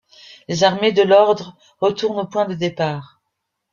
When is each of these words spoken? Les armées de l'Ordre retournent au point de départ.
Les 0.47 0.63
armées 0.63 0.93
de 0.93 1.03
l'Ordre 1.03 1.55
retournent 1.79 2.21
au 2.21 2.25
point 2.25 2.45
de 2.45 2.55
départ. 2.55 3.21